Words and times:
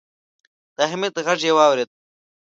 د 0.75 0.77
حميد 0.91 1.15
غږ 1.25 1.41
يې 1.47 1.51
واورېد. 1.57 1.89